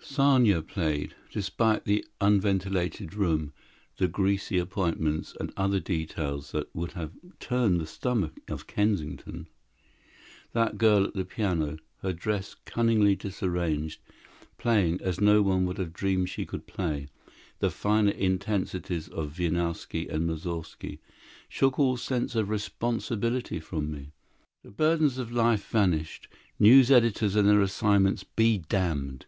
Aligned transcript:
Sanya 0.00 0.62
played.... 0.62 1.16
Despite 1.32 1.82
the 1.84 2.04
unventilated 2.20 3.14
room, 3.14 3.52
the 3.96 4.06
greasy 4.06 4.56
appointments, 4.56 5.36
and 5.40 5.52
other 5.56 5.80
details 5.80 6.52
that 6.52 6.72
would 6.72 6.92
have 6.92 7.14
turned 7.40 7.80
the 7.80 7.86
stomach 7.88 8.38
of 8.48 8.68
Kensington, 8.68 9.48
that 10.52 10.78
girl 10.78 11.02
at 11.02 11.14
the 11.14 11.24
piano, 11.24 11.78
her 12.02 12.12
dress 12.12 12.54
cunningly 12.64 13.16
disarranged, 13.16 13.98
playing, 14.56 15.00
as 15.02 15.20
no 15.20 15.42
one 15.42 15.66
would 15.66 15.78
have 15.78 15.94
dreamed 15.94 16.28
she 16.30 16.46
could 16.46 16.68
play, 16.68 17.08
the 17.58 17.68
finer 17.68 18.12
intensities 18.12 19.08
of 19.08 19.34
Wieniawski 19.36 20.06
and 20.08 20.28
Moussorgsky, 20.28 21.00
shook 21.48 21.76
all 21.76 21.96
sense 21.96 22.36
of 22.36 22.50
responsibility 22.50 23.58
from 23.58 23.90
me. 23.90 24.12
The 24.62 24.70
burdens 24.70 25.18
of 25.18 25.32
life 25.32 25.68
vanished. 25.68 26.28
News 26.60 26.88
editors 26.88 27.34
and 27.34 27.48
their 27.48 27.62
assignments 27.62 28.22
be 28.22 28.58
damned. 28.58 29.26